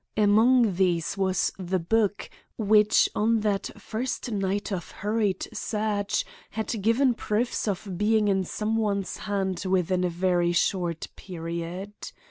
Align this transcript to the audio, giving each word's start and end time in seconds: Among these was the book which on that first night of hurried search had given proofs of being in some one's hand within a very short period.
Among 0.17 0.73
these 0.77 1.15
was 1.15 1.51
the 1.59 1.77
book 1.77 2.27
which 2.57 3.07
on 3.13 3.41
that 3.41 3.69
first 3.79 4.31
night 4.31 4.71
of 4.71 4.89
hurried 4.89 5.47
search 5.55 6.25
had 6.49 6.81
given 6.81 7.13
proofs 7.13 7.67
of 7.67 7.99
being 7.99 8.27
in 8.27 8.43
some 8.43 8.77
one's 8.77 9.17
hand 9.17 9.63
within 9.67 10.03
a 10.03 10.09
very 10.09 10.53
short 10.53 11.07
period. 11.15 11.93